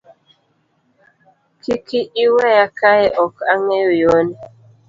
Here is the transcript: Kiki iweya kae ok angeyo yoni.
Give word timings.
Kiki 1.63 1.99
iweya 2.23 2.65
kae 2.79 3.07
ok 3.23 3.35
angeyo 3.51 3.91
yoni. 4.01 4.35